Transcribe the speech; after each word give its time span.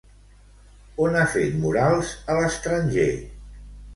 On 1.07 1.17
ha 1.19 1.25
fet 1.33 1.59
murals 1.65 2.13
a 2.35 2.39
l'estranger? 2.39 3.09